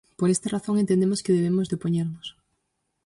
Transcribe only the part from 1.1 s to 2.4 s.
que debemos de opoñernos.